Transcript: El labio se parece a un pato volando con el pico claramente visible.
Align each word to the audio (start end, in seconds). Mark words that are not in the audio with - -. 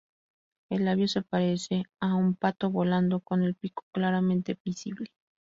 El 0.71 0.85
labio 0.85 1.07
se 1.07 1.21
parece 1.21 1.83
a 1.99 2.15
un 2.15 2.33
pato 2.35 2.71
volando 2.71 3.19
con 3.19 3.43
el 3.43 3.53
pico 3.53 3.83
claramente 3.93 4.57
visible. 4.65 5.11